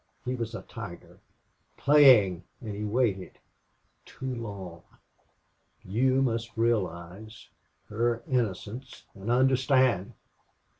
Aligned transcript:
He 0.25 0.33
was 0.33 0.55
a 0.55 0.63
tiger 0.63 1.19
playing 1.77 2.43
and 2.59 2.73
he 2.75 2.83
waited 2.83 3.37
too 4.03 4.33
long. 4.33 4.81
You 5.83 6.23
must 6.23 6.57
realize 6.57 7.49
her 7.87 8.23
innocence 8.27 9.03
and 9.13 9.29
understand. 9.29 10.13